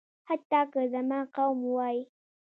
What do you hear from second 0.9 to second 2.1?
زما قوم وايي.